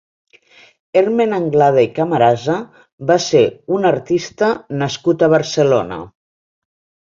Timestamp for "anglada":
1.37-1.83